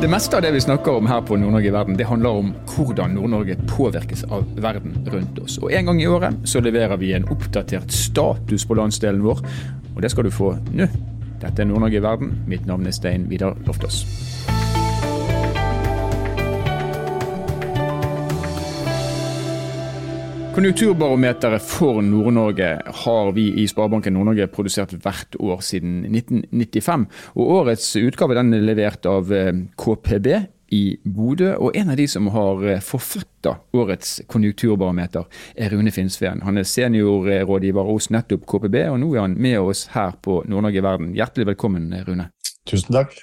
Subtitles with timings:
[0.00, 2.50] Det meste av det vi snakker om her på Nord-Norge i verden, det handler om
[2.74, 5.56] hvordan Nord-Norge påvirkes av verden rundt oss.
[5.62, 9.40] Og En gang i året så leverer vi en oppdatert status på landsdelen vår,
[9.96, 10.90] og det skal du få nå.
[11.40, 12.36] Dette er Nord-Norge i verden.
[12.46, 14.02] Mitt navn er Stein Vidar Loftaas.
[20.54, 27.06] Konjunkturbarometeret for Nord-Norge har vi i Sparebanken Nord-Norge produsert hvert år siden 1995.
[27.34, 30.28] Og Årets utgave den er levert av eh, KPB
[30.78, 31.50] i Bodø.
[31.58, 35.26] Og en av de som har eh, forfatta årets konjunkturbarometer,
[35.58, 36.46] er Rune Finnsveen.
[36.46, 40.78] Han er seniorrådgiver hos nettopp KPB, og nå er han med oss her på Nord-Norge
[40.78, 41.14] i verden.
[41.18, 42.30] Hjertelig velkommen, Rune.
[42.62, 43.18] Tusen takk.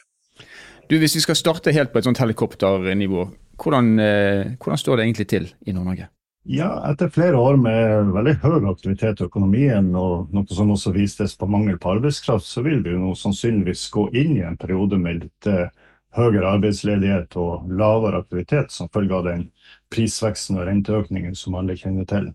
[0.91, 5.07] Du, Hvis vi skal starte helt på et sånt helikopternivå, hvordan, eh, hvordan står det
[5.07, 6.11] egentlig til i Nord-Norge?
[6.43, 11.35] Ja, etter flere år med veldig høy aktivitet i økonomien, og noe som også vistes
[11.37, 15.19] på mangel på arbeidskraft, så vil vi nå sannsynligvis gå inn i en periode med
[15.21, 15.69] litt eh,
[16.17, 19.45] høyere arbeidsledighet og lavere aktivitet som følge av den
[19.93, 22.31] prisveksten og renteøkningen som alle kjenner til.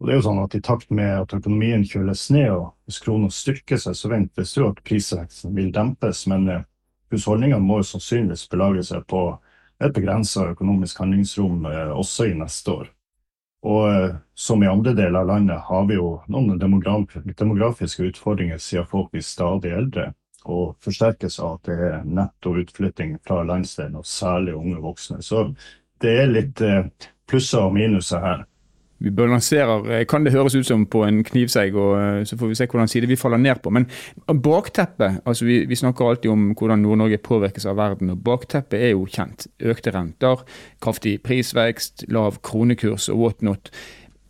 [0.00, 3.04] Og det er jo sånn at I takt med at økonomien kjøles ned og hvis
[3.04, 6.24] krona styrker seg, så ventes det jo at prisveksten vil dempes.
[6.32, 6.66] Men eh,
[7.12, 9.26] husholdningene må jo sannsynligvis belage seg på
[9.76, 12.95] et begrensa økonomisk handlingsrom eh, også i neste år.
[13.66, 18.86] Og eh, som i andre deler av landet har vi jo noen demografiske utfordringer siden
[18.90, 20.12] folk blir stadig eldre,
[20.46, 25.18] og forsterkes av at det er netto utflytting fra landsdelen, og særlig unge voksne.
[25.24, 25.48] Så
[26.04, 26.86] det er litt eh,
[27.26, 28.46] plusser og minuser her
[28.98, 32.48] vi balanserer eh, Kan det høres ut som på en knivsegg, og eh, så får
[32.48, 33.70] vi se hvordan side vi faller ned på.
[33.70, 33.88] Men
[34.26, 38.10] bakteppet altså vi, vi snakker alltid om hvordan Nord-Norge påvirkes av verden.
[38.14, 39.48] og Bakteppet er jo kjent.
[39.60, 40.42] Økte renter,
[40.82, 43.70] kraftig prisvekst, lav kronekurs og whatnot.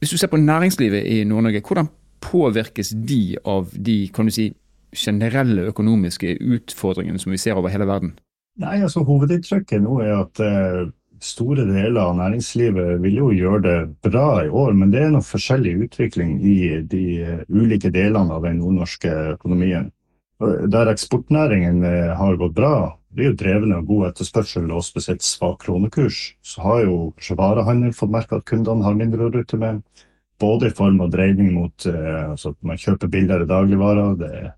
[0.01, 1.89] Hvis du ser på næringslivet i Nord-Norge, hvordan
[2.21, 4.51] påvirkes de av de kan du si,
[4.97, 8.15] generelle økonomiske utfordringene som vi ser over hele verden?
[8.57, 10.87] Nei, altså Hovedinntrykket nå er at eh,
[11.23, 15.25] store deler av næringslivet vil jo gjøre det bra i år, men det er noe
[15.25, 17.05] forskjellig utvikling i de
[17.49, 19.91] ulike delene av den nordnorske økonomien.
[20.41, 25.25] Der eksportnæringen eh, har gått bra, det er jo drevne av god etterspørsel og spesielt
[25.25, 26.99] svak kronekurs, så har jo
[27.39, 29.81] varehandel fått merke at kundene har mindre å rutte med.
[30.37, 34.53] Både i form av dreining mot eh, altså at man kjøper billigere dagligvarer, det er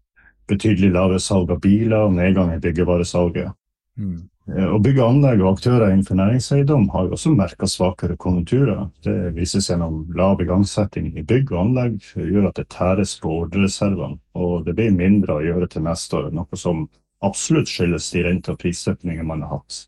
[0.51, 3.55] betydelig lavere salg av biler og nedgang i byggevaresalget.
[3.99, 4.27] Mm.
[4.49, 8.87] Eh, og Bygg og anlegg og aktører innenfor næringseiendom har jo også merka svakere konjunkturer.
[9.05, 14.21] Det vises gjennom lav igangsetting i bygg og anlegg, gjør at det tæres på ordrereservene.
[14.39, 16.87] Og det blir mindre å gjøre til neste år, noe som
[17.25, 19.85] absolutt skyldes de rente- og prisøkningene man har hatt.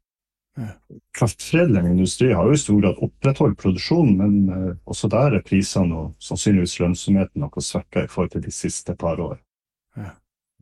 [1.16, 5.96] Kraftforedlende industri har jo i stor grad opprettholdt produksjonen, men uh, også der er prisene
[5.96, 9.38] og sannsynligvis lønnsomheten noe svekka i forhold til de siste par år.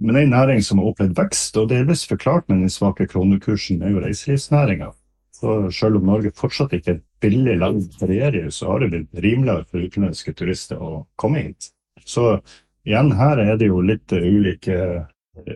[0.00, 3.94] Men en næring som har opplevd vekst, og delvis forklart med den svake kronekursen, er
[3.94, 4.92] jo reiselivsnæringa.
[5.74, 9.22] Selv om Norge fortsatt ikke er et billig land for regjering, så har det blitt
[9.24, 11.70] rimeligere for utenlandske turister å komme hit.
[12.06, 12.38] Så
[12.86, 14.78] igjen, her er det jo litt ulike,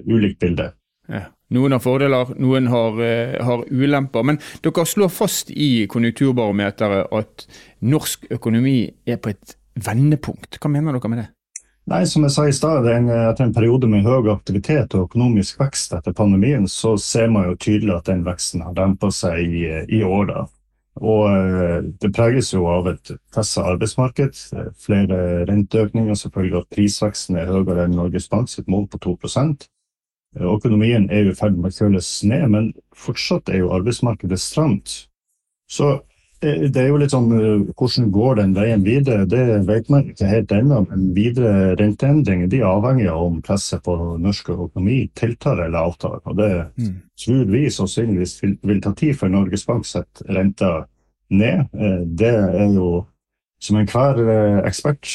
[0.07, 0.73] ulikt bilde.
[1.11, 1.27] Ja.
[1.53, 4.25] Noen har fordeler, noen har, uh, har, ulemper.
[4.25, 7.47] Men dere slår fast i konjunkturbarometeret at
[7.85, 10.57] norsk økonomi er på et vendepunkt.
[10.63, 11.29] Hva mener dere med det?
[11.91, 15.94] Nei, som jeg sa i stad, etter en periode med høy aktivitet og økonomisk vekst
[15.97, 20.03] etter pandemien, så ser man jo tydelig at den veksten har dempa seg i, i
[20.06, 20.28] år.
[20.31, 20.44] da.
[21.03, 24.38] Og eh, det preges jo av et pressa arbeidsmarked,
[24.78, 29.16] flere renteøkninger, selvfølgelig at prisveksten er høyere enn Norges Bank sitt mål på 2
[30.32, 34.94] Økonomien er jo i ferd med å kjøles ned, men fortsatt er jo arbeidsmarkedet stramt.
[35.69, 35.99] Så
[36.43, 39.27] det er jo litt sånn eh, Hvordan går den veien videre?
[39.31, 40.81] Det vet man ikke helt ennå.
[40.91, 46.19] Men videre renteendringer de er avhengig av om presset på norsk økonomi tiltar eller avtar.
[46.27, 46.99] Og det mm.
[47.25, 50.75] tror vi sannsynligvis vil, vil, ta tid før Norges Bank setter renta
[51.31, 51.65] ned.
[51.79, 52.91] Eh, det er jo
[53.63, 55.07] som enhver eh, ekspert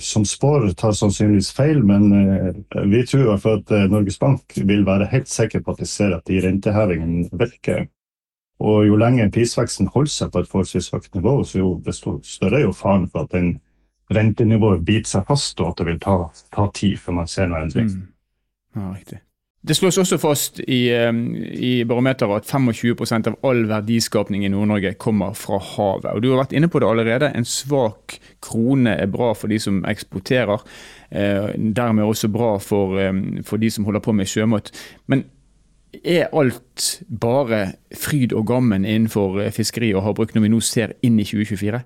[0.00, 2.08] som spår, tar sannsynligvis feil, men
[2.88, 5.90] vi tror i hvert fall at Norges Bank vil være helt sikker på at de
[5.90, 7.90] ser at de rentehevingene virker.
[8.62, 12.60] Og jo lenger prisveksten holder seg på et forholdsvis høyt nivå, så jo desto større
[12.60, 13.56] er jo faren for at den
[14.12, 16.16] rentenivået biter seg fast, og at det vil ta,
[16.54, 17.90] ta tid før man ser noe endring.
[17.90, 18.08] Mm.
[18.76, 19.22] Ja, riktig.
[19.62, 25.36] Det slås også fast i, i barometeret at 25% av all verdiskapning i Nord-Norge kommer
[25.38, 26.08] fra havet.
[26.10, 27.28] Og Du har vært inne på det allerede.
[27.30, 30.66] En svak krone er bra for de som eksporterer.
[31.14, 32.98] Eh, dermed også bra for,
[33.46, 34.72] for de som holder på med sjømat.
[35.06, 35.22] Men
[36.00, 37.62] er alt bare
[37.94, 41.82] fryd og gammen innenfor eh, fiskeri og havbruk når vi nå ser inn i 2024?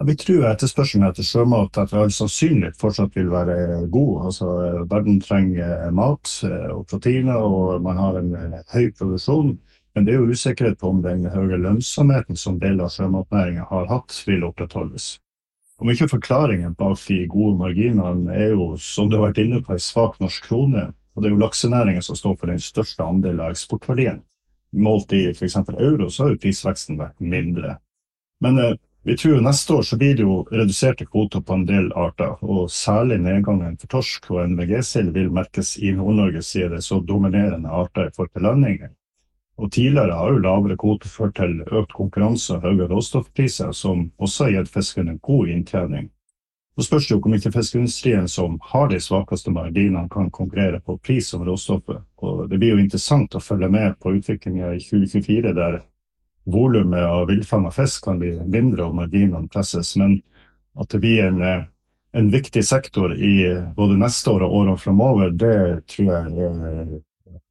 [0.00, 4.14] Ja, vi tror etterspørselen etter sjømat etter all sannsynlighet fortsatt vil være god.
[4.30, 4.48] Altså,
[4.90, 8.32] verden trenger mat eh, og proteiner, og man har en
[8.72, 9.58] høy produksjon.
[9.92, 13.90] Men det er jo usikkerhet på om den høye lønnsomheten som deler av sjømatnæringen har
[13.90, 15.18] hatt, vil opprettholdes.
[15.82, 19.74] Mye av forklaringen bak de gode marginene er jo, som du har vært inne på,
[19.74, 20.92] en svak norsk krone.
[21.14, 24.22] Og det er jo laksenæringen som står for den største andelen av eksportverdien.
[24.72, 25.56] Målt i f.eks.
[25.76, 27.76] euro, så har jo prisveksten vært mindre.
[28.40, 31.66] Men eh, vi tror jo neste år så blir det jo reduserte kvoter på en
[31.66, 36.84] del arter, og særlig nedgangen for torsk og NVG-sild vil merkes i Nord-Norge, siden det
[36.86, 38.92] så dominerende arter i forhold til landinger.
[39.58, 44.48] Og Tidligere har jo lavere kvoter ført til økt konkurranse og høye råstoffpriser, som også
[44.48, 46.08] har gitt fiskerne god inntjening.
[46.76, 50.96] Så spørs det jo hvor mye fiskeindustrien som har de svakeste marginene, kan konkurrere på
[51.04, 52.00] pris som råstoffet.
[52.24, 55.82] Og Det blir jo interessant å følge med på utviklingen i 2024, der
[56.44, 59.92] volumet av villfanga fisk kan bli mindre og marginene presses.
[60.00, 60.22] Men
[60.80, 61.42] at det blir en,
[62.16, 63.34] en viktig sektor i
[63.76, 67.00] både neste år og årene framover, det tror jeg er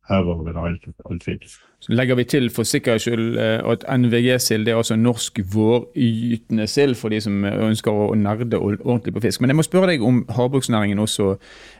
[0.09, 1.39] hevet over alt, alt tvil.
[1.81, 6.95] Så legger vi til for sikkerhets skyld eh, at NVG-sild er altså norsk vårytende sild,
[6.95, 9.41] for de som ønsker å nerde ordentlig på fisk.
[9.41, 11.35] Men jeg må spørre deg om havbruksnæringen også,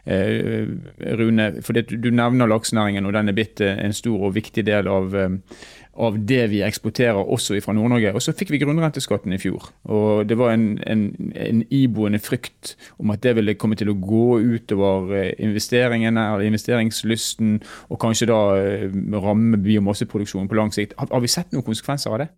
[0.06, 0.66] eh,
[1.20, 1.52] Rune.
[1.62, 5.14] For du nevner laksenæringen, og den er blitt eh, en stor og viktig del av
[5.94, 8.14] av det vi eksporterer også fra Nord-Norge.
[8.16, 9.72] Og så fikk vi grunnrenteskatten i fjor.
[9.92, 11.04] Og det var en, en,
[11.36, 16.48] en, iboende frykt om at det ville komme til å gå utover eh, investeringene eller
[16.48, 17.60] investeringslysten,
[17.90, 18.88] og kanskje da eh,
[19.20, 20.96] ramme biomasseproduksjonen på lang sikt.
[20.98, 22.32] Har, har vi sett noen konsekvenser av det?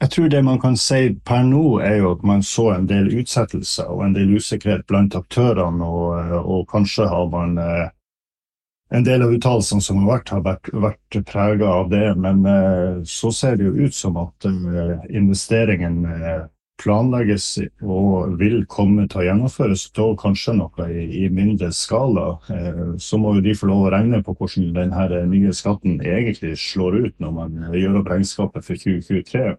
[0.00, 3.10] Jeg tror det man kan si per nå, er jo at man så en del
[3.20, 7.90] utsettelser og en del usikkerhet blant aktørene, og, og kanskje har man eh,
[8.90, 12.06] en del av uttalelsene som har vært, har vært, vært prega av det.
[12.18, 16.48] Men eh, så ser det jo ut som at eh, investeringen eh,
[16.80, 17.46] planlegges
[17.84, 22.26] og vil komme til å gjennomføres, dog kanskje noe i, i mindre skala.
[22.52, 26.56] Eh, så må jo de få lov å regne på hvordan denne nye skatten egentlig
[26.60, 29.52] slår ut når man gjør opp regnskapet for 2023.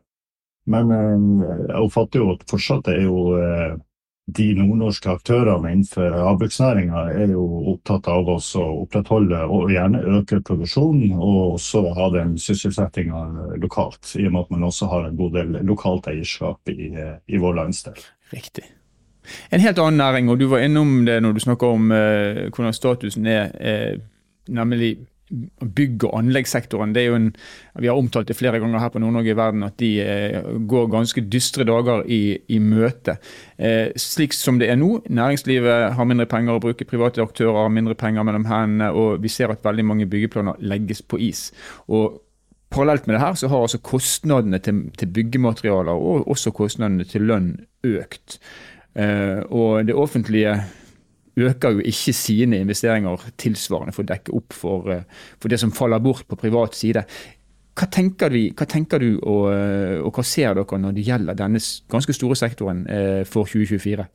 [0.71, 3.79] Men eh, jeg oppfatter jo at fortsatt er jo eh,
[4.37, 7.43] de nordnorske aktørene innenfor havbruksnæringa er jo
[7.73, 13.23] opptatt av å opprettholde og gjerne øke produksjonen, og også ha den sysselsettinga
[13.61, 14.13] lokalt.
[14.15, 16.91] I og med at man også har en god del lokalt eierskap i,
[17.27, 17.99] i vår landsdel.
[18.31, 18.67] Riktig.
[19.53, 22.73] En helt annen næring, og du var innom det når du snakker om eh, hvordan
[22.73, 23.99] statusen er, eh,
[24.49, 24.95] nemlig
[25.31, 26.93] bygg- og anleggssektoren.
[26.93, 27.35] det er jo en,
[27.79, 30.89] Vi har omtalt det flere ganger her på Nord-Norge i verden at de eh, går
[30.91, 33.17] ganske dystre dager i, i møte.
[33.57, 37.69] Eh, slik som det er nå, næringslivet har mindre penger å bruke, private aktører har
[37.69, 41.49] mindre penger mellom hendene, og vi ser at veldig mange byggeplaner legges på is.
[41.87, 42.21] Og
[42.71, 47.25] Parallelt med det her så har altså kostnadene til, til byggematerialer og også kostnadene til
[47.27, 47.49] lønn
[47.83, 48.37] økt.
[48.95, 50.55] Eh, og det offentlige
[51.37, 55.03] øker jo ikke sine investeringer tilsvarende for å dekke opp for, eh,
[55.39, 57.05] for det som faller bort på privat side.
[57.75, 61.37] Hva tenker, vi, hva tenker du og, eh, og, hva ser dere når det gjelder
[61.39, 64.07] denne ganske store sektoren eh, for 2024?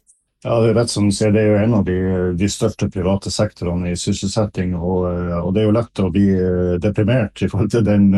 [0.44, 1.96] Ja, Det er rett som du det er jo en av de,
[2.36, 4.76] de største private sektorene i sysselsetting.
[4.76, 5.08] Og,
[5.42, 6.26] og, det er jo lett å bli
[6.78, 8.12] deprimert i forhold til den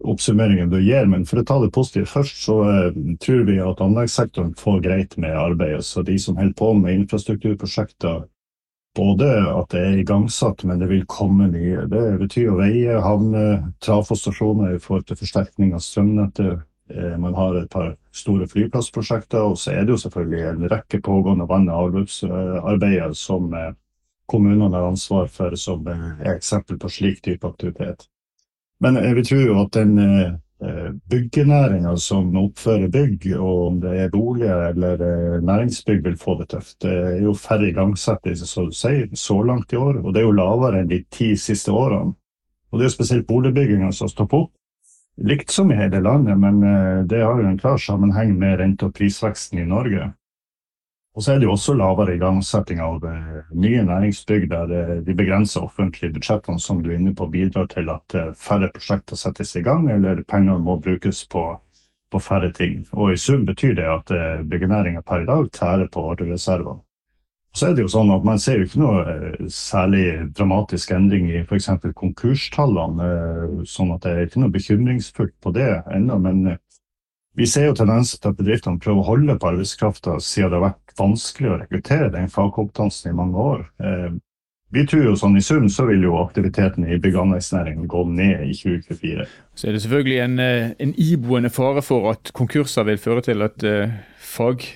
[0.00, 1.06] oppsummeringen du gir.
[1.10, 5.16] Men for å ta det positivt først, så uh, tror vi at anleggssektoren får greit
[5.20, 5.84] med arbeidet.
[5.86, 8.24] Så de som holder på med infrastrukturprosjekter,
[8.94, 11.86] både at det er igangsatt, men det vil komme nye.
[11.90, 16.64] Det betyr jo veier, havner, trafostasjoner i forhold til forsterkning av strømnettet.
[16.94, 21.00] Uh, man har et par store flyplassprosjekter, og så er det jo selvfølgelig en rekke
[21.02, 23.72] pågående vann- og avløpsarbeider som uh,
[24.30, 28.08] kommunene har ansvar for, som er eksempel på slik type aktivitet.
[28.80, 34.10] Men jeg vil tro at den eh, byggenæringa som oppfører bygg, og om det er
[34.12, 36.80] boliger eller eh, næringsbygg, vil få det tøft.
[36.82, 38.66] Det er jo færre igangsettelser så,
[39.14, 42.14] så langt i år, og det er jo lavere enn de ti siste årene.
[42.72, 44.54] Og det er jo spesielt boligbygginga som stopper opp,
[45.16, 48.88] Likt som i hele landet, men eh, det har jo en klar sammenheng med rente-
[48.88, 50.10] og prisveksten i Norge.
[51.14, 55.14] Og så er det jo også lavere igangsetting av uh, nye næringsbygg der uh, de
[55.14, 59.54] begrenser offentlige budsjettene som du er inne på, bidrar til at uh, færre prosjekter settes
[59.54, 61.44] i gang, eller penger må brukes på,
[62.10, 62.82] på færre ting.
[62.92, 64.10] Og i sum betyr det at
[64.50, 66.82] byggenæringa per i dag tærer på ordrereservene.
[67.54, 71.44] Så er det jo sånn at Man ser jo ikke noe særlig dramatisk endring i
[71.44, 71.68] f.eks.
[71.94, 73.62] konkurstallene.
[73.62, 76.18] sånn at Det er ikke noe bekymringsfullt på det ennå.
[76.18, 76.56] Men
[77.38, 80.66] vi ser jo tendenser til at bedriftene prøver å holde på arbeidskrafta siden det har
[80.68, 83.66] vært vanskelig å rekruttere den fagkompetansen i mange år.
[83.82, 84.14] Eh,
[84.74, 88.00] vi tror jo sånn I sum så vil jo aktiviteten i bygg- og anleggsnæringen gå
[88.10, 89.26] ned i 2024.
[89.54, 93.42] Så er det selvfølgelig en, eh, en iboende fare for at konkurser vil føre til
[93.42, 94.66] at uh, fag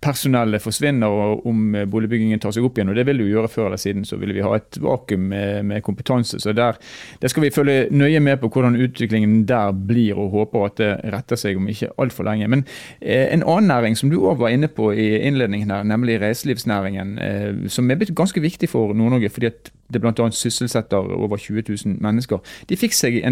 [0.00, 2.92] personellet forsvinner og om boligbyggingen tar seg opp igjen.
[2.92, 4.04] og Det vil jo gjøre før eller siden.
[4.06, 6.38] Så vil vi ha et vakuum med, med kompetanse.
[6.40, 6.78] så der,
[7.22, 10.92] der, skal vi følge nøye med på hvordan utviklingen der blir, og håper at det
[11.14, 12.48] retter seg om ikke altfor lenge.
[12.48, 12.64] Men
[13.00, 17.18] eh, en annen næring som du òg var inne på i innledningen her, nemlig reiselivsnæringen,
[17.18, 19.28] eh, som er blitt ganske viktig for Nord-Norge.
[19.30, 20.30] fordi at det bl.a.
[20.30, 22.38] sysselsetter over 20 000 mennesker.
[22.68, 23.22] De fikk seg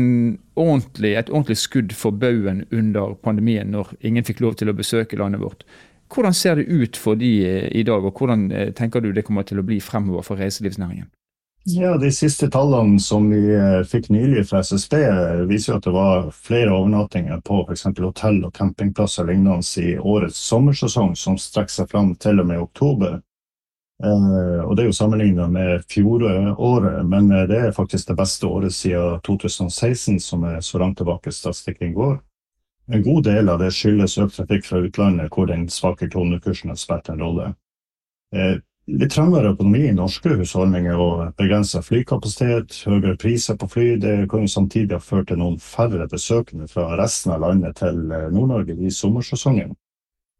[0.57, 5.19] ordentlig, et ordentlig skudd for baugen under pandemien, når ingen fikk lov til å besøke
[5.21, 5.67] landet vårt.
[6.15, 9.25] Hvordan ser det ut for de eh, i dag, og hvordan eh, tenker du det
[9.27, 11.09] kommer til å bli fremover for reiselivsnæringen?
[11.67, 14.95] Ja, De siste tallene som vi eh, fikk nylig fra SSB,
[15.51, 17.89] viser at det var flere overnattinger på f.eks.
[17.99, 23.19] hotell og campingplasser lignende i årets sommersesong, som strekker seg fram til og med oktober.
[23.97, 29.23] Og Det er jo sammenlignet med fjoråret, men det er faktisk det beste året siden
[29.25, 32.19] 2016, som er så langt tilbake statistikken går.
[32.93, 36.79] En god del av det skyldes økt trafikk fra utlandet, hvor den svake kronekursen har
[36.79, 37.49] spilt en rolle.
[38.35, 44.15] Eh, litt trangere økonomi i norske husholdninger og begrensa flykapasitet, høyere priser på fly, det
[44.31, 48.31] kan jo samtidig ha ført til noen færre besøkende fra resten av landet til eh,
[48.31, 49.75] Nord-Norge i sommersesongen.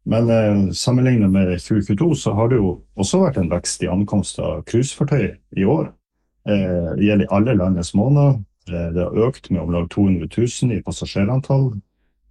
[0.07, 4.39] Men eh, sammenlignet med 2022 så har det jo også vært en vekst i ankomst
[4.39, 5.89] av cruisefartøy i år.
[6.47, 8.39] Eh, det gjelder i alle landets måneder.
[8.71, 11.73] Eh, det har økt med om lag 200 000 i passasjerantall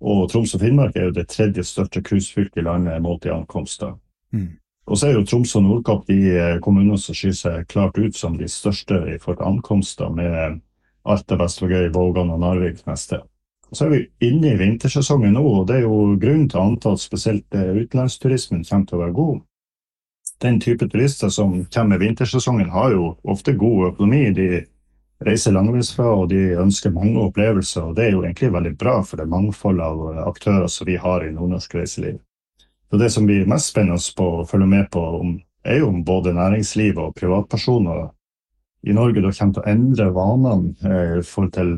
[0.01, 3.95] og Troms og Finnmark er jo det tredje største cruisefylket i landet målt i ankomster.
[4.33, 4.57] Mm.
[4.87, 8.15] Og så er jo Troms og Nordkapp de eh, kommunene som skyr seg klart ut
[8.17, 10.61] som de største i forhold til ankomster, med
[11.07, 13.23] Alta, Vestvågøy, Vågan og Narvik neste.
[13.71, 16.69] Og så er vi inne i vintersesongen nå, og det er jo grunnen til å
[16.69, 19.43] anta at spesielt eh, utenlandsturismen kommer til å være god.
[20.45, 24.23] Den type turister som kommer i vintersesongen, har jo ofte god økonomi.
[24.37, 24.49] De
[25.25, 27.85] reiser langveisfra, og de ønsker mange opplevelser.
[27.85, 31.25] og Det er jo egentlig veldig bra for det mangfoldet av aktører som vi har
[31.25, 32.19] i nordnorsk reiseliv.
[32.91, 35.03] Så Det som blir mest spennende på å følge med på,
[35.65, 38.11] er jo om både næringsliv og privatpersoner
[38.87, 41.73] i Norge da kommer til å endre vanene eh, i forhold til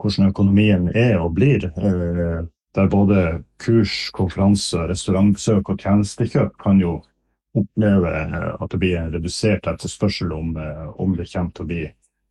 [0.00, 1.68] hvordan økonomien er og blir.
[1.70, 2.40] Eh,
[2.74, 7.00] der både kurs, konferanse, restaurantbesøk og tjenestekjøp kan jo
[7.54, 10.56] oppleve eh, at det blir en redusert etterspørsel om,
[10.98, 11.86] om det kommer til å bli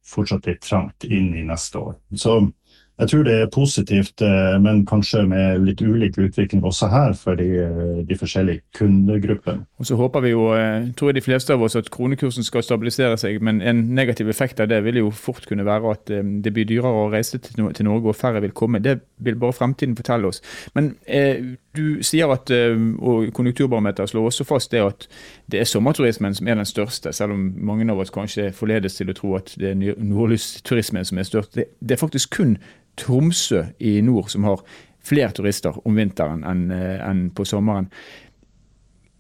[0.06, 1.96] fortsatt litt trangt inn i neste år.
[2.16, 2.40] Så
[3.00, 7.40] jeg tror det er positivt, eh, men kanskje med litt ulik utvikling også her for
[7.40, 9.64] de, eh, de forskjellige kundegruppene.
[9.80, 12.62] Og Så håper vi jo, eh, tror jeg de fleste av oss, at kronekursen skal
[12.62, 13.42] stabilisere seg.
[13.42, 17.08] Men en negativ effekt av det vil jo fort kunne være at det blir dyrere
[17.08, 18.82] å reise til Norge og færre vil komme.
[18.82, 20.42] Det vil bare fremtiden fortelle oss.
[20.76, 25.08] Men eh, du sier at, og Konjunkturbarometeret slår også fast det at
[25.52, 29.12] det er sommerturismen som er den største, selv om mange av oss kanskje forledes til
[29.12, 31.60] å tro at det er nordlysturismen som er størst.
[31.60, 32.58] Det, er faktisk kun
[33.00, 34.64] Tromsø i nord som har
[35.06, 37.88] flere turister om vinteren enn eh, på sommeren.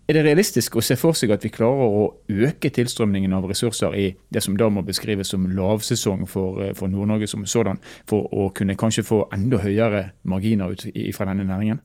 [0.09, 2.05] Er det realistisk å se for seg at vi klarer å
[2.47, 6.89] øke tilstrømningen av ressurser i det som da må beskrives som lavsesong for, eh, for
[6.89, 7.77] Nord-Norge som sådan,
[8.09, 11.79] for å kunne kanskje få enda høyere marginer ut fra denne næringen?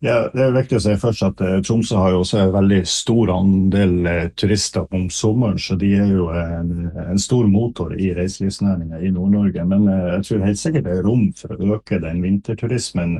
[0.00, 2.84] Ja, Det er viktig å si først at uh, Tromsø har jo også en veldig
[2.86, 6.68] stor andel uh, turister om sommeren, så de er jo en,
[7.02, 9.64] en stor motor i reiselivsnæringa i Nord-Norge.
[9.66, 13.16] Men uh, jeg tror helt sikkert det er rom for å øke den vinterturismen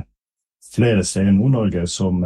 [0.71, 2.23] flere steder i Nord-Norge som,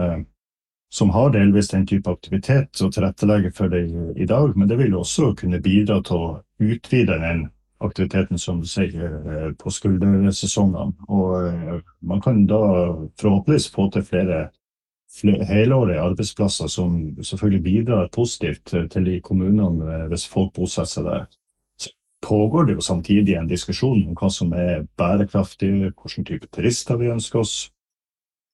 [0.93, 4.53] som, har delvis den type aktivitet og tilrettelegger for det i, dag.
[4.53, 6.31] Men det vil også kunne bidra til å
[6.61, 7.47] utvide den
[7.83, 10.93] aktiviteten som du sier, eh, på skuldersesongene.
[11.09, 12.59] Og eh, man kan da
[13.19, 14.39] forhåpentligvis få til flere,
[15.11, 21.09] flere helårige arbeidsplasser som selvfølgelig bidrar positivt til de kommunene eh, hvis folk bosetter seg
[21.09, 21.27] der.
[21.81, 21.93] Så
[22.25, 27.11] pågår det jo samtidig en diskusjon om hva som er bærekraftig, hvilken type turister vi
[27.13, 27.69] ønsker oss.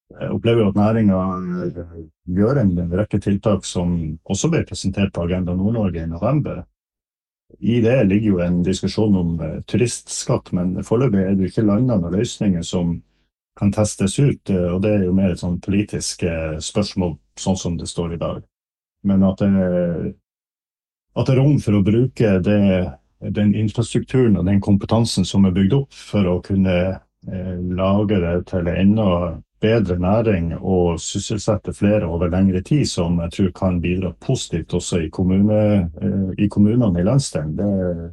[0.09, 1.17] Jeg opplever at næringa
[2.33, 6.63] gjør en rekke tiltak som også ble presentert på Agenda Nord-Norge i november
[7.57, 11.97] i det ligger jo en diskusjon om uh, turistskatt, men foreløpig er det ikke landa
[11.97, 12.99] noen løsninger som
[13.59, 14.51] kan testes ut.
[14.51, 18.15] Uh, og det er jo mer et sånn politisk uh, spørsmål, sånn som det står
[18.15, 18.39] i dag.
[19.07, 20.13] Men at det,
[21.15, 22.63] at det er rom for å bruke det,
[23.35, 26.99] den infrastrukturen og den kompetansen som er bygd opp, for å kunne
[27.75, 29.05] lage det til enda
[29.61, 34.97] bedre næring og sysselsette flere over lengre tid, som jeg tror kan bidra positivt også
[34.97, 37.57] i, kommune, eh, i kommunene i landsdelen.
[37.57, 37.69] Det,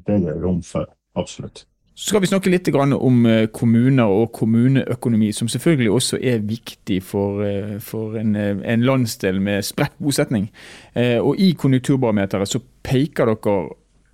[0.07, 1.67] det er det rom for, absolutt.
[1.97, 7.03] Så skal vi snakke litt om eh, kommuner og kommuneøkonomi, som selvfølgelig også er viktig
[7.03, 10.51] for, eh, for en, en, landsdel med spredt bosetning.
[10.97, 13.57] Og I konjunkturbarometeret så peker dere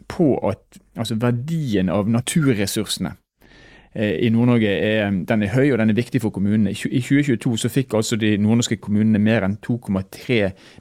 [0.08, 3.16] på at altså verdien av naturressursene
[3.94, 6.70] i Nord-Norge er, den er høy og den er viktig for kommunene.
[6.72, 10.38] I 2022 så fikk altså de nordnorske kommunene mer enn 2,3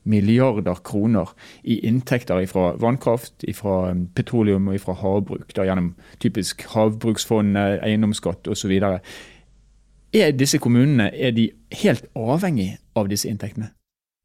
[0.07, 5.51] milliarder kroner i inntekter fra vannkraft, fra petroleum og fra havbruk.
[5.55, 5.91] Da, gjennom
[6.23, 8.77] typisk havbruksfond, eiendomsskatt osv.
[10.11, 11.49] Er disse kommunene er de
[11.83, 13.73] helt avhengig av disse inntektene?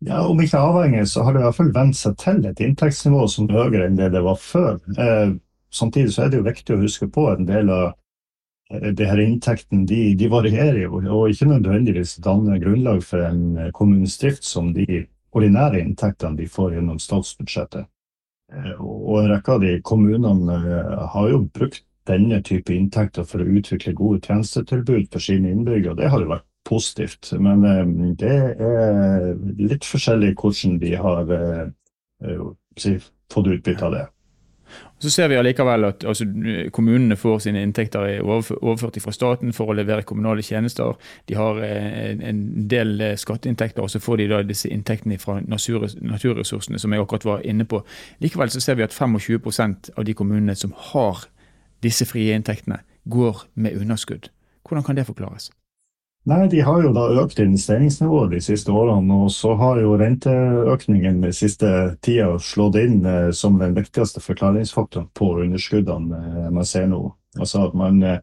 [0.05, 3.27] Ja, Om ikke avhengig, så har det i hvert fall vent seg til et inntektsnivå
[3.33, 4.77] som er høyere enn det det var før.
[4.99, 5.31] Eh,
[5.73, 7.95] samtidig så er det jo viktig å huske på en del av
[8.71, 13.59] eh, de her inntektene de, de varierer jo, og ikke nødvendigvis danner grunnlag for en
[13.59, 15.05] eh, kommunes drift som de
[15.37, 17.87] ordinære inntektene de får gjennom statsbudsjettet.
[18.53, 20.59] Eh, og en rekke av de kommunene
[21.13, 25.97] har jo brukt denne type inntekter for å utvikle gode tjenestetilbud for sine innbyggere.
[25.99, 27.33] Det har jo vært positivt.
[27.41, 27.63] Men
[28.19, 32.45] det er litt forskjellig hvordan de har eh,
[33.33, 34.05] fått utbytte av det.
[34.99, 36.25] Så ser vi allikevel at altså,
[36.73, 40.97] kommunene får sine inntekter overført fra staten for å levere kommunale tjenester.
[41.29, 46.93] De har en del skatteinntekter, og så får de da disse inntektene fra naturressursene, som
[46.93, 47.83] jeg akkurat var inne på.
[48.25, 51.27] Likevel så ser vi at 25% av de kommunene som har
[51.85, 54.31] disse frie inntektene, går med underskudd.
[54.67, 55.51] Hvordan kan det forklares?
[56.27, 61.21] Nei, De har jo da økt investeringsnivået de siste årene, og så har jo renteøkningen
[61.23, 61.69] de siste
[62.03, 67.05] tida slått inn eh, som den viktigste forklaringsfaktoren på underskuddene eh, man ser nå.
[67.39, 68.19] Altså at man, eh,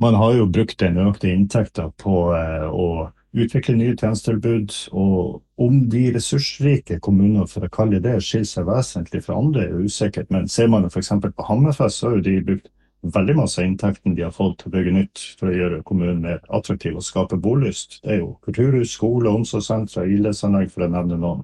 [0.00, 5.78] man har jo brukt den økte inntekta på eh, å utvikle nye tjenestetilbud, og om
[5.92, 10.32] de ressursrike kommunene for å kalle det skiller seg vesentlig fra andre, er usikkert.
[10.32, 11.12] Men ser man f.eks.
[11.20, 14.70] på Hammerfest, så har jo de brukt veldig masse av inntekten de har fått til
[14.70, 17.98] å bygge nytt for å gjøre kommunen mer attraktiv og skape bolyst.
[18.02, 21.42] Det er jo kulturhus, skole, omsorgssentre, idrettsanlegg, for å nevne noen.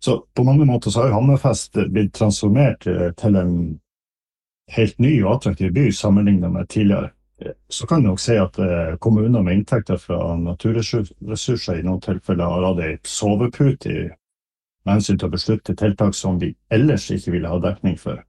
[0.00, 3.54] Så på mange måter så har jo Hammerfest blitt transformert eh, til en
[4.72, 7.10] helt ny og attraktiv by sammenlignet med tidligere.
[7.68, 12.54] Så kan du nok si at eh, kommuner med inntekter fra naturressurser i noen tilfeller
[12.54, 13.94] har hatt ei sovepute
[14.86, 18.22] med hensyn til å beslutte tiltak som de ellers ikke ville ha dekning for.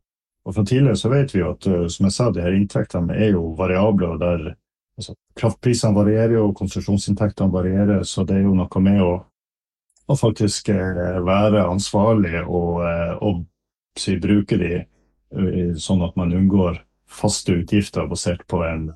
[0.49, 3.35] Og Fra tidligere så vet vi at eh, som jeg sa, de her inntektene er
[3.35, 4.15] jo variable.
[4.17, 4.55] der
[4.97, 9.11] altså, Kraftprisene varierer og konsesjonsinntektene varierer, så det er jo noe med å,
[10.09, 13.45] å faktisk eh, være ansvarlig og, eh, og
[13.99, 14.85] si, bruke de
[15.77, 18.87] sånn at man unngår faste utgifter basert på en,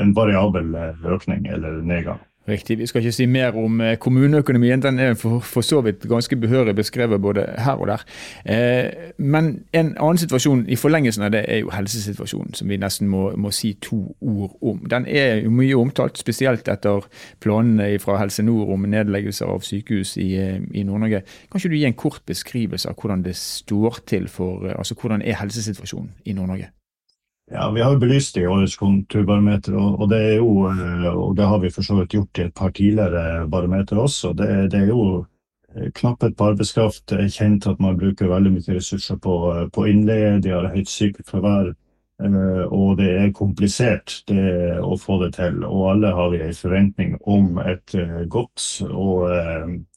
[0.00, 0.72] en variabel
[1.04, 2.22] økning eller nedgang.
[2.48, 2.78] Riktig.
[2.78, 4.82] Vi skal ikke si mer om eh, kommuneøkonomien.
[4.82, 8.02] Den er for, for så vidt ganske behørig beskrevet både her og der.
[8.44, 13.08] Eh, men en annen situasjon i forlengelsen av det er jo helsesituasjonen, som vi nesten
[13.08, 14.82] må, må si to ord om.
[14.90, 17.06] Den er jo mye omtalt, spesielt etter
[17.40, 21.22] planene fra Helse Nord om nedleggelser av sykehus i, eh, i Nord-Norge.
[21.46, 24.98] Kan ikke du gi en kort beskrivelse av hvordan det står til for eh, altså
[24.98, 26.74] Hvordan er helsesituasjonen i Nord-Norge?
[27.54, 31.44] Ja, Vi har belyst det i årets konturbarometer, og, det er jo, eh, og det
[31.44, 34.30] har vi for så vidt gjort i et par tidligere barometer også.
[34.38, 35.02] Det, det er jo
[35.74, 37.02] eh, knapphet på arbeidskraft.
[37.10, 40.38] Det er kjent at man bruker veldig mye ressurser på, eh, på innleie.
[40.40, 41.74] De har høyt sykefravær.
[42.22, 45.64] Og det er komplisert det å få det til.
[45.66, 47.96] Og alle har vi en forventning om et
[48.30, 49.26] godt og,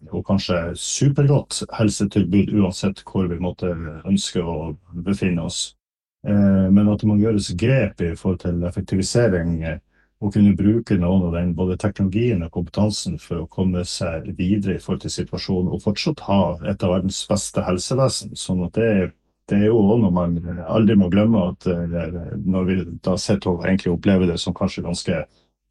[0.09, 3.75] og kanskje supergodt helsetilbud, uansett hvor vi måtte
[4.09, 4.71] ønske å
[5.05, 5.75] befinne oss.
[6.25, 9.81] Eh, men at det må gjøres grep i forhold til effektivisering eh,
[10.23, 14.77] og kunne bruke noen av den både teknologien og kompetansen for å komme seg videre
[14.77, 16.39] i forhold til situasjonen og fortsatt ha
[16.71, 18.33] et av verdens beste helsevesen.
[18.33, 18.91] sånn at det,
[19.51, 23.51] det er jo også noe man aldri må glemme, at eh, når vi da sitter
[23.51, 25.19] og egentlig opplever det som kanskje ganske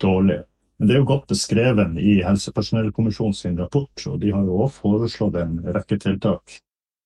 [0.04, 0.42] dårlig.
[0.78, 5.40] Men det er jo godt beskrevet i Helsepersonellkommisjonens rapport, og de har jo også foreslått
[5.40, 6.60] en rekke tiltak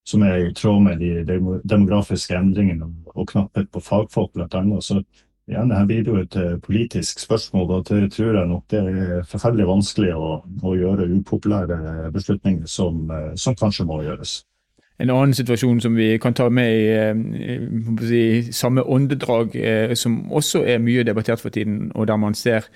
[0.08, 4.80] som er i tråd med de demografiske endringene og knapphet på fagfolk, bl.a.
[4.80, 5.02] Så
[5.48, 8.80] igjen, her blir det jo et eh, politisk spørsmål, og det tror jeg nok det
[8.80, 14.42] er forferdelig vanskelig å, å gjøre upopulære beslutninger som, eh, som, kanskje må gjøres.
[14.98, 19.54] En annen situasjon som vi kan ta med i, eh, i samme åndedrag,
[19.96, 22.66] som også er mye debattert for tiden, og der man ser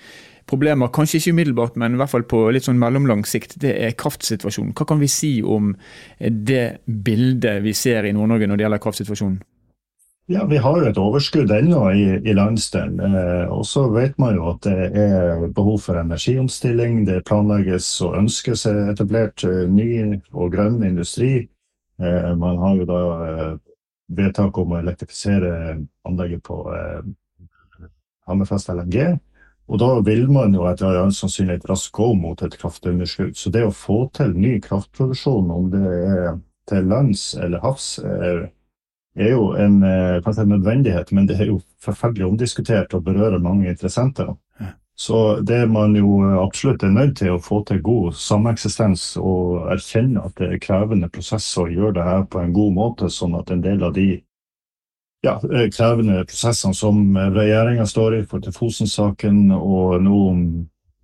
[0.49, 3.97] problemer, kanskje ikke umiddelbart, men i hvert fall på litt sånn mellomlang sikt, det er
[3.99, 4.75] kraftsituasjonen.
[4.77, 5.73] Hva kan vi si om
[6.19, 9.41] det bildet vi ser i Nord-Norge når det gjelder kraftsituasjonen?
[10.31, 13.01] Ja, Vi har jo et overskudd ennå i, i landsdelen.
[13.03, 17.01] Eh, og så vet man jo at det er behov for energiomstilling.
[17.09, 21.49] Det planlegges og ønskes etablert eh, ny og grønn industri.
[21.99, 23.51] Eh, man har jo da eh,
[24.15, 25.51] vedtak om å elektrifisere
[26.07, 27.03] anlegget på eh,
[28.29, 29.17] Hammerfest LNG.
[29.71, 33.37] Og da vil man jo etter all sannsynlighet raskt gå mot et kraftunderskudd.
[33.39, 36.35] Så det å få til ny kraftproduksjon, om det er
[36.69, 38.49] til lands eller havs, er
[39.15, 39.81] er jo en,
[40.25, 44.33] kanskje en nødvendighet, men det er jo forferdelig omdiskutert og berører mange interessenter.
[44.95, 50.21] Så det man jo absolutt er nødt til å få til god sameksistens og erkjenne
[50.21, 53.49] at det er krevende prosesser å gjøre det her på en god måte, sånn at
[53.49, 54.21] en del av de
[55.23, 55.37] ja,
[55.73, 60.43] krevende prosessene som regjeringa står i for til Fosen-saken, og nå om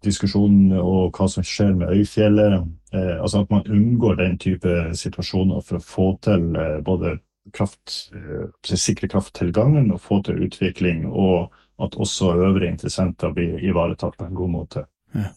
[0.06, 2.60] diskusjonen og hva som skjer med Øyfjellet,
[2.94, 7.18] eh, altså at man unngår den type situasjoner for å få til eh, både
[7.56, 11.08] kraft, eh, sikre krafttilgangen og få til utvikling.
[11.08, 14.82] og at også øvrige interessenter blir ivaretatt på en god måte.
[15.16, 15.30] Ja.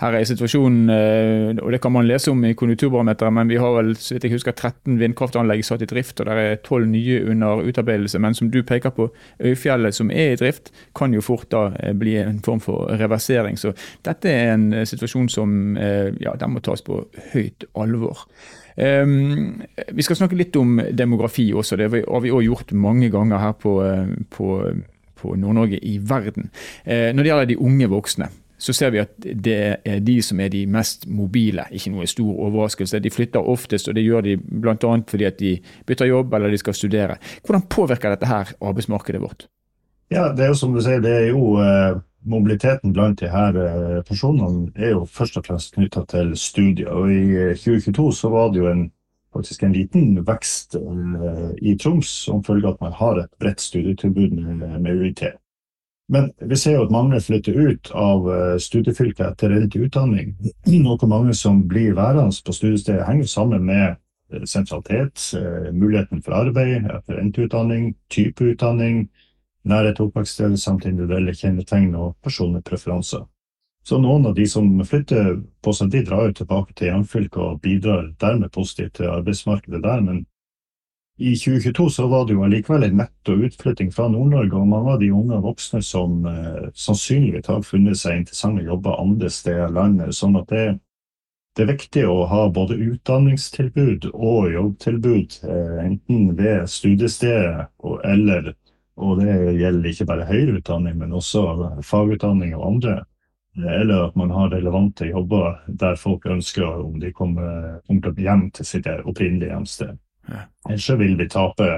[0.00, 3.74] Her er situasjonen, eh, og det kan man lese om i konjunkturbarometeret, men vi har
[3.76, 7.20] vel så vidt jeg husker 13 vindkraftanlegg satt i drift, og det er 12 nye
[7.30, 8.18] under utarbeidelse.
[8.18, 11.94] Men som du peker på, Øyfjellet som er i drift, kan jo fort da eh,
[11.96, 13.58] bli en form for reversering.
[13.58, 13.74] Så
[14.06, 15.76] dette er en eh, situasjon som
[16.20, 16.96] ja, den må tas på
[17.32, 18.24] høyt alvor.
[18.76, 19.60] Um,
[19.92, 21.76] vi skal snakke litt om demografi også.
[21.76, 23.76] Det har vi òg gjort mange ganger her på,
[24.32, 24.48] på
[25.20, 26.46] på Nord-Norge i verden.
[26.86, 30.50] Når det gjelder de unge voksne, så ser vi at det er de som er
[30.52, 31.64] de mest mobile.
[31.72, 33.00] Ikke noe stor overraskelse.
[33.00, 34.76] De flytter oftest, og det gjør de bl.a.
[35.08, 35.54] fordi at de
[35.88, 37.16] bytter jobb eller de skal studere.
[37.46, 39.48] Hvordan påvirker dette her arbeidsmarkedet vårt?
[40.10, 43.56] Ja, det er jo som du sier, det er jo eh, mobiliteten blant de her
[43.56, 46.90] eh, personene er jo først og fremst knytta til studier.
[46.90, 48.88] Og i 2022 eh, så var det jo en
[49.30, 50.74] faktisk en liten vekst
[51.62, 55.22] i Troms som følge av at man har et bredt studietilbud med UiT.
[56.10, 60.34] Men vi ser jo at mange flytter ut av uh, studiefylket etter endt utdanning.
[60.84, 63.94] Noe mange som blir værende på studiestedet, henger sammen med
[64.34, 65.22] uh, sentralitet,
[65.70, 69.04] muligheten for arbeid etter endt utdanning, type utdanning,
[69.62, 73.28] nærhet til oppvekststedet samt individuelle kjennetegn og personlige preferanser.
[73.84, 77.60] Så noen av de som flytter på seg, de drar jo tilbake til hjemfylket og
[77.64, 80.02] bidrar dermed positivt til arbeidsmarkedet der.
[80.04, 80.24] Men
[81.20, 85.02] i 2022 så var det jo allikevel en netto utflytting fra Nord-Norge, og mange av
[85.02, 90.16] de unge voksne som eh, sannsynligvis har funnet seg interessante jobber andre steder i landet.
[90.16, 90.64] sånn at det,
[91.56, 98.54] det, er viktig å ha både utdanningstilbud og jobbtilbud, eh, enten ved studiestedet og, eller
[99.00, 101.44] og det gjelder ikke bare høyere utdanning, men også
[101.84, 103.00] fagutdanning og andre
[103.56, 108.64] eller at man har relevante jobber der folk ønsker om de kommer, kommer hjem til
[108.68, 109.98] sitt opprinnelige hjemsted.
[110.68, 111.70] Ellers så vil vi tape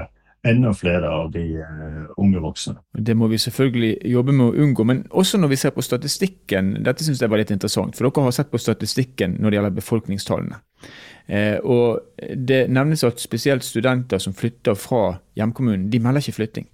[0.47, 2.75] enda flere av de uh, unge voksne.
[2.91, 4.85] Det må vi selvfølgelig jobbe med å unngå.
[4.87, 7.95] Men også når vi ser på statistikken, dette syns jeg var litt interessant.
[7.95, 10.59] For dere har sett på statistikken når det gjelder befolkningstallene.
[11.31, 12.01] Eh, og
[12.35, 16.67] Det nevnes at spesielt studenter som flytter fra hjemkommunen, de melder ikke flytting.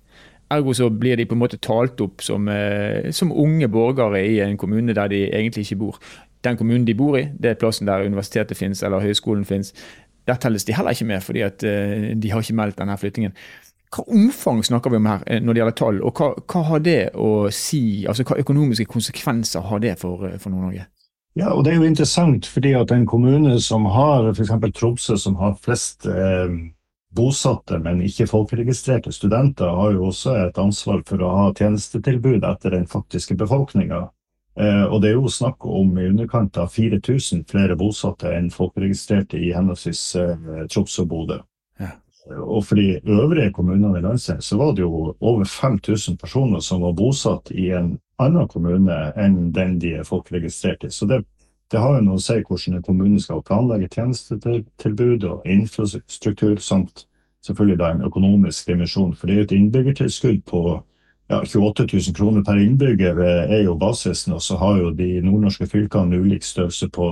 [0.50, 4.40] Ergo så blir de på en måte talt opp som, eh, som, unge borgere i
[4.40, 6.00] en kommune der de egentlig ikke bor.
[6.44, 9.74] Den kommunen de bor i, det er plassen der universitetet finnes eller høyskolen finnes.
[10.30, 13.36] Der telles de heller ikke med, fordi at eh, de har ikke meldt denne flyttingen.
[13.90, 16.86] Hva omfang snakker vi om her eh, når det gjelder tall, og hva, hva har
[16.86, 20.86] det å si, altså hva økonomiske konsekvenser har det for, for Nord-Norge?
[21.38, 24.52] Ja, og Det er jo interessant, fordi at en kommune som har f.eks.
[24.76, 26.54] Tromsø, som har flest eh,
[27.16, 32.76] bosatte, men ikke folkeregistrerte studenter har jo også et ansvar for å ha tjenestetilbud etter
[32.76, 34.08] den faktiske befolkninga.
[34.60, 39.40] Eh, og det er jo snakk om i underkant av 4000 flere bosatte enn folkeregistrerte
[39.40, 41.38] i henholdsvis eh, Troms og Bodø.
[41.80, 41.94] Ja.
[42.44, 46.84] Og for de øvrige kommunene i landsdelen så var det jo over 5000 personer som
[46.84, 50.92] var bosatt i en annen kommune enn den de er folkeregistrert i.
[50.92, 51.24] Så det,
[51.72, 57.06] det har jo noe å si hvordan en kommune skal planlegge tjenestetilbud og infrastruktur, samt
[57.48, 59.16] selvfølgelig da en økonomisk dimensjon.
[59.16, 60.64] For det er jo et innbyggertilskudd på
[61.30, 65.10] ja, 28 000 kroner per innbygger eh, er jo basisen, og så har jo de
[65.22, 67.10] nordnorske fylkene ulik størrelse på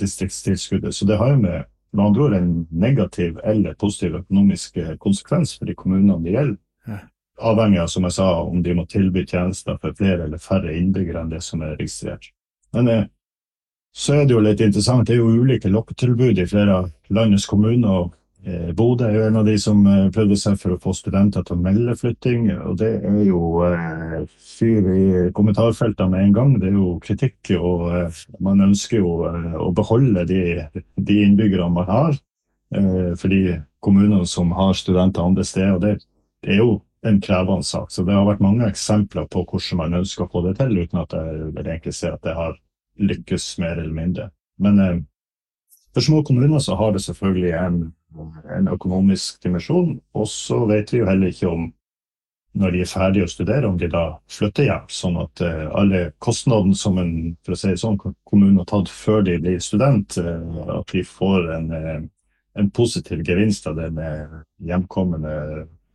[0.00, 0.94] distriktstilskuddet.
[0.94, 5.56] Så det har jo med, med andre ord en negativ eller positiv økonomisk eh, konsekvens
[5.58, 6.60] for de kommunene det gjelder.
[7.40, 11.24] Avhengig av som jeg sa, om de må tilby tjenester for flere eller færre innbyggere
[11.24, 12.28] enn det som er registrert.
[12.76, 13.06] Men eh,
[13.96, 15.06] så er det jo litt interessant.
[15.08, 17.88] Det er jo ulike lokketilbud i flere av landets kommuner.
[17.88, 18.12] og
[18.76, 21.56] Bodø er jo en av de som eh, prøvde seg for å få studenter til
[21.56, 22.50] å melde flytting.
[22.52, 25.04] og Det er jo eh, fyr i
[25.36, 26.50] kommentarfeltene med en gang.
[26.60, 30.42] Det er jo kritikk, og eh, man ønsker jo eh, å beholde de,
[30.76, 32.18] de, innbyggerne man har.
[32.76, 35.80] Eh, for de kommunene som har studenter andre steder.
[35.80, 35.94] det,
[36.44, 37.88] det, er jo en krevende sak.
[37.88, 41.00] Så det har vært mange eksempler på hvordan man ønsker å få det til, uten
[41.00, 42.60] at jeg vil egentlig se at det har
[43.00, 44.30] lykkes mer eller mindre.
[44.60, 45.04] Men
[45.94, 47.78] for små kommuner så har det selvfølgelig en
[48.56, 49.98] en økonomisk dimensjon.
[50.14, 51.68] Og så vet vi jo heller ikke om,
[52.54, 54.90] når de er ferdige å studere, om de da flytter hjem.
[54.94, 59.24] Sånn at uh, alle kostnadene som en for å si sånn, kommune har tatt før
[59.26, 62.04] de blir student, uh, at de får en, uh,
[62.60, 65.34] en positiv gevinst av det med hjemkommende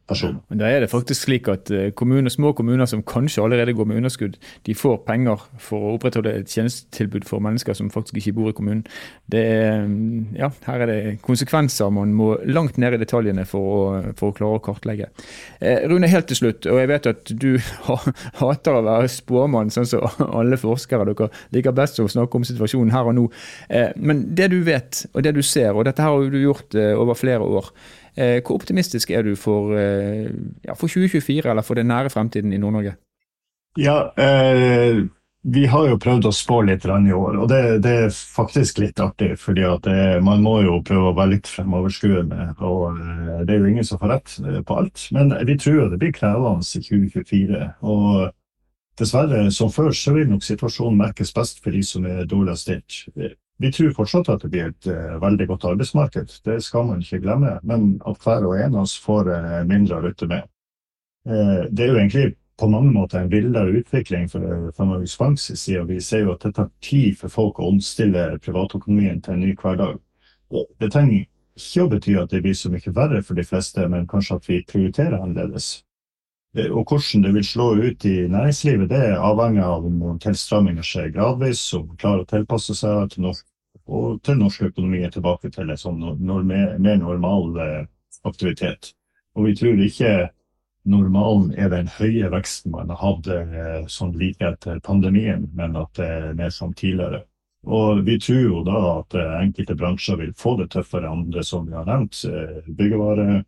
[0.10, 0.41] personer.
[0.50, 3.88] Men Da er det faktisk slik at eh, kommuner, små kommuner som kanskje allerede går
[3.89, 8.36] med underskudd, de får penger for å opprettholde et tjenestetilbud for mennesker som faktisk ikke
[8.39, 8.84] bor i kommunen.
[9.30, 13.76] Det er, mm, ja, her er det konsekvenser man må langt ned i detaljene for
[13.76, 13.82] å,
[14.19, 15.12] for å klare å kartlegge.
[15.62, 17.52] Eh, Rune, helt til slutt, og jeg vet at du
[18.41, 21.08] hater å være spåmann, sånn som alle forskere.
[21.10, 23.30] Dere liker best å snakke om situasjonen her og nå.
[23.69, 27.17] Eh, men det du vet, og det du ser, og dette har du gjort over
[27.17, 27.72] flere år.
[28.19, 30.27] Eh, hvor optimistisk er du for, eh,
[30.65, 32.95] ja, for 2024, eller for den nære fremtiden i Nord-Norge?
[33.77, 35.05] Ja, eh,
[35.43, 38.99] vi har jo prøvd å spå litt i år, og det, det, er faktisk litt
[38.99, 39.38] artig.
[39.39, 43.71] fordi det, Man må jo prøve å være litt fremoverskuende, og eh, det er jo
[43.71, 45.08] ingen som får rett på alt.
[45.12, 47.73] Men vi tror det blir krevende i 2024.
[47.82, 48.34] og
[48.99, 53.38] Dessverre, som før, så vil nok situasjonen merkes best for de som er dårligst stilt.
[53.60, 57.19] Vi tror fortsatt at det blir et uh, veldig godt arbeidsmarked, det skal man ikke
[57.26, 57.58] glemme.
[57.63, 60.48] Men at hver og en av oss får uh, mindre å rutte med.
[61.28, 62.28] Uh, det er jo egentlig
[62.60, 64.43] på mange måter en villere utvikling for
[64.86, 65.86] Norges Banks side.
[65.88, 69.54] Vi ser jo at det tar tid for folk å omstille privatøkonomien til en ny
[69.60, 70.00] hverdag.
[70.80, 71.28] Det trenger
[71.60, 74.50] ikke å bety at det blir så mye verre for de fleste, men kanskje at
[74.50, 75.78] vi prioriterer annerledes.
[76.58, 81.12] Og hvordan det vil slå ut i næringslivet, det er avhengig av om tilstramminger skjer
[81.13, 83.45] gradvis, om klarer å tilpasse seg til norsk
[83.89, 86.04] og til norsk økonomi er tilbake til en sånn
[86.47, 87.80] mer, mer normal eh,
[88.28, 88.93] aktivitet.
[89.38, 90.13] Og vi tror ikke
[90.89, 95.93] normalen er den høye veksten man har hatt eh, sånn like etter pandemien, men at
[95.99, 97.23] det er mer som tidligere.
[97.67, 101.43] Og vi tror jo da at eh, enkelte bransjer vil få det tøffere enn andre
[101.45, 102.21] som vi har nevnt.
[102.69, 103.41] Byggevare,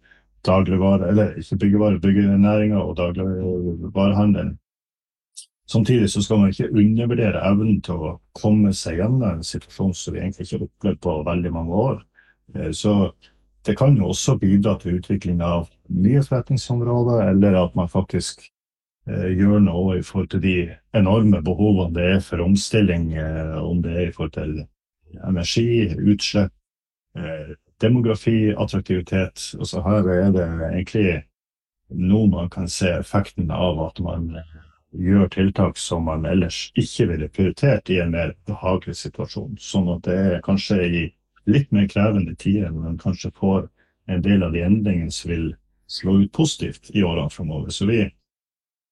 [0.48, 4.58] dagligvare, eller ikke byggevare, byggenæringa og dagligvarehandelen.
[5.72, 10.14] Samtidig så skal man ikke undervurdere evnen til å komme seg gjennom en situasjon som
[10.14, 12.00] vi egentlig ikke har opplevd på veldig mange år.
[12.56, 12.96] Eh, så
[13.66, 18.44] det kan jo også bidra til utvikling av nye forretningsområder, eller at man faktisk
[19.08, 20.56] eh, gjør noe i forhold til de
[20.98, 24.58] enorme behovene det er for omstilling, eh, om det er i forhold til
[25.28, 25.70] energi,
[26.08, 26.52] utslipp,
[27.84, 29.42] demografi, attraktivitet.
[29.60, 31.08] Og så her er det egentlig
[31.92, 34.30] nå man kan se effekten av at man
[34.92, 39.56] gjør tiltak som man ellers ikke ville prioritert i en mer behagelig situasjon.
[39.60, 41.04] Sånn at det er kanskje i
[41.50, 43.68] litt mer krevende tider, men kanskje får
[44.12, 45.48] en del av de endringene som vil
[45.92, 47.72] slå ut positivt i årene framover.
[47.72, 48.10] Så vi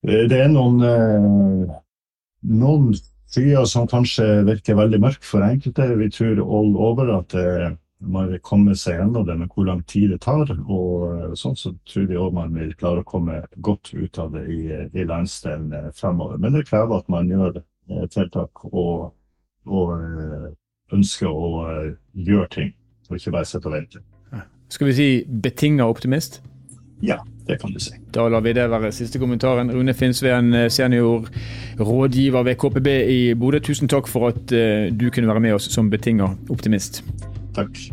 [0.02, 1.76] Det er noen, eh,
[2.48, 2.94] noen
[3.28, 5.98] skyer som kanskje virker veldig mørke for enkelte.
[5.98, 9.82] Vi tror all over at det man vil komme seg gjennom det, med hvor lang
[9.88, 10.52] tid det tar.
[10.72, 14.34] Og eh, sånn så tror vi òg man vil klare å komme godt ut av
[14.36, 14.62] det i,
[14.96, 16.40] i landsdelen eh, fremover.
[16.40, 19.10] Men det krever at man gjør eh, tiltak og,
[19.68, 19.98] og
[20.96, 21.66] ønsker å
[22.18, 22.72] gjøre ting,
[23.10, 24.06] og ikke bare sitte og vente.
[24.70, 26.40] Skal vi si betinga optimist?
[27.02, 27.96] Ja, det kan du si.
[28.14, 29.72] Da lar vi det være siste kommentaren.
[29.74, 31.30] Rune Finnsveen, senior
[31.80, 34.54] rådgiver ved KPB i Bodø, tusen takk for at
[34.94, 37.04] du kunne være med oss som betinga optimist.
[37.56, 37.90] Takk.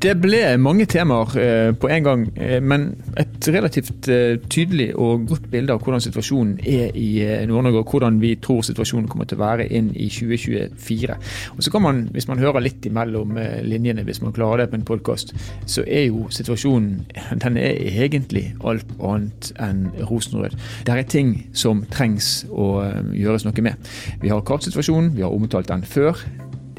[0.00, 2.86] Det ble mange temaer eh, på en gang, eh, men
[3.20, 7.10] et relativt eh, tydelig og godt bilde av hvordan situasjonen er i
[7.50, 11.18] Nord-Norge, og hvordan vi tror situasjonen kommer til å være inn i 2024.
[11.52, 14.80] Og så kan man, Hvis man hører litt imellom linjene, hvis man klarer det på
[14.80, 15.34] en podkast,
[15.66, 17.04] så er jo situasjonen
[17.44, 20.56] den er egentlig alt annet enn rosenrød.
[20.86, 23.92] Det er ting som trengs å gjøres noe med.
[24.24, 26.16] Vi har kartsituasjonen, vi har omtalt den før.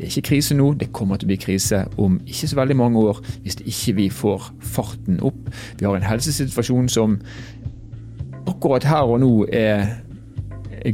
[0.01, 2.75] Det er ikke krise nå, det kommer til å bli krise om ikke så veldig
[2.79, 5.51] mange år hvis ikke vi får farten opp.
[5.77, 7.19] Vi har en helsesituasjon som
[8.49, 10.01] akkurat her og nå er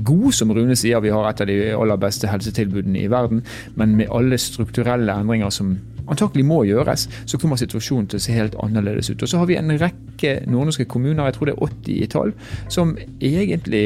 [0.04, 1.00] god, som Rune sier.
[1.00, 3.46] Vi har et av de aller beste helsetilbudene i verden.
[3.80, 5.78] Men med alle strukturelle endringer som
[6.12, 9.24] antakelig må gjøres, så kommer situasjonen til å se helt annerledes ut.
[9.24, 12.36] Og så har vi en rekke nordnorske kommuner, jeg tror det er 80 i tall,
[12.68, 13.86] som egentlig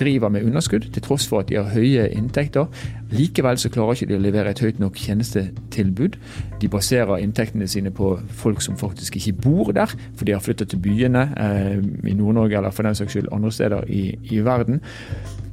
[0.00, 2.66] driver med underskudd, til tross for at de har høye inntekter.
[3.12, 6.16] Likevel så klarer ikke de å levere et høyt nok tjenestetilbud.
[6.62, 10.72] De baserer inntektene sine på folk som faktisk ikke bor der, for de har flyttet
[10.72, 11.76] til byene eh,
[12.10, 14.80] i Nord-Norge eller for den saks skyld andre steder i, i verden.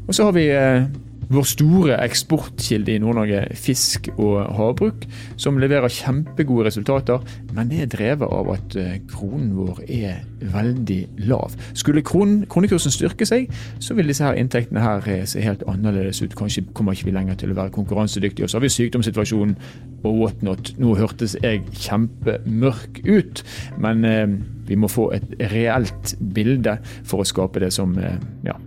[0.08, 0.88] Og så har vi eh,
[1.34, 5.08] vår store eksportkilde i Nord-Norge, fisk og havbruk,
[5.40, 10.22] som leverer kjempegode resultater, men det er drevet av at eh, kronen vår er
[10.54, 11.56] veldig lav.
[11.74, 13.52] Skulle kronen, kronekursen styrke seg,
[13.84, 16.36] så vil disse her inntektene her eh, se helt annerledes ut.
[16.38, 18.46] Kanskje kommer ikke vi lenger til å være konkurransedyktige.
[18.48, 19.58] Og så har vi sykdomssituasjonen
[20.04, 20.74] og whatnot.
[20.80, 23.44] Nå hørtes jeg kjempemørk ut,
[23.82, 24.38] men eh,
[24.68, 28.58] vi må få et reelt bilde for å skape det som eh, ja,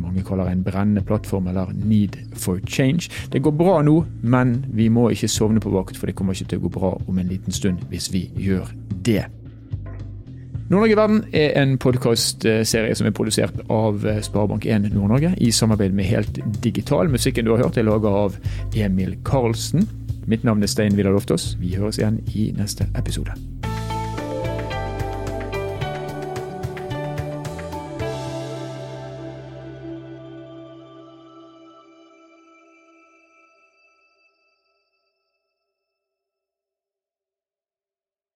[0.00, 3.10] mange kaller en brennende plattform eller need for change.
[3.32, 6.54] Det går bra nå, men vi må ikke sovne på vakt, for det kommer ikke
[6.54, 8.70] til å gå bra om en liten stund hvis vi gjør
[9.06, 9.24] det.
[10.64, 16.40] Nord-Norge Verden er en podkastserie som er produsert av Sparebank1 Nord-Norge i samarbeid med Helt
[16.64, 17.12] Digital.
[17.12, 18.38] Musikken du har hørt er laga av
[18.74, 19.84] Emil Karlsen.
[20.26, 21.52] Mitt navn er Stein Vidar Loftaas.
[21.60, 23.36] Vi høres igjen i neste episode.